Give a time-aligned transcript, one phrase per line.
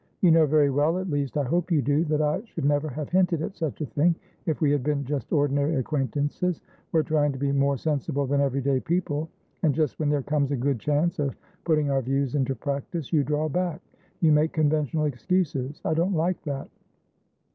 [0.21, 3.55] You know very wellat least, I hope you dothat I should never have hinted at
[3.55, 4.15] such a thing
[4.47, 6.59] if we had been just ordinary acquaintances.
[6.91, 9.29] We're trying to be more sensible than everyday people.
[9.61, 11.35] And just when there comes a good chance of
[11.65, 13.79] putting our views into practice, you draw back,
[14.21, 15.79] you make conventional excuses.
[15.85, 16.67] I don't like that!